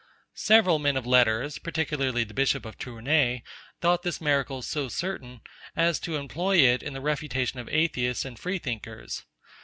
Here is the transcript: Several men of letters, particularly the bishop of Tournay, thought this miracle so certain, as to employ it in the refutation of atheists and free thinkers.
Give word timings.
Several 0.33 0.79
men 0.79 0.97
of 0.97 1.05
letters, 1.05 1.59
particularly 1.59 2.23
the 2.23 2.33
bishop 2.33 2.65
of 2.65 2.75
Tournay, 2.79 3.43
thought 3.81 4.01
this 4.01 4.19
miracle 4.19 4.63
so 4.63 4.87
certain, 4.87 5.41
as 5.75 5.99
to 5.99 6.15
employ 6.15 6.57
it 6.57 6.81
in 6.81 6.93
the 6.93 7.01
refutation 7.01 7.59
of 7.59 7.69
atheists 7.69 8.25
and 8.25 8.39
free 8.39 8.57
thinkers. 8.57 9.25